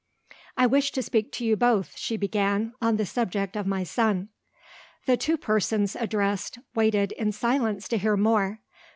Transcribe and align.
"I 0.57 0.65
wish 0.65 0.91
to 0.93 1.03
speak 1.03 1.31
to 1.33 1.45
you 1.45 1.55
both," 1.55 1.95
she 1.95 2.17
began, 2.17 2.73
"on 2.81 2.97
the 2.97 3.05
subject 3.05 3.55
of 3.55 3.67
my 3.67 3.83
son." 3.83 4.29
The 5.05 5.15
two 5.15 5.37
persons 5.37 5.95
addressed 5.95 6.57
waited 6.73 7.11
in 7.11 7.31
silence 7.31 7.87
to 7.89 7.99
hear 7.99 8.17
more. 8.17 8.61